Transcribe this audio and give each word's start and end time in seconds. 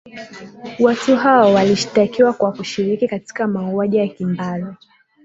watu 0.79 1.15
hao 1.15 1.53
walishitakiwa 1.53 2.33
kwa 2.33 2.51
kushiriki 2.51 3.07
katika 3.07 3.47
mauaji 3.47 3.97
ya 3.97 4.07
kimbari 4.07 4.65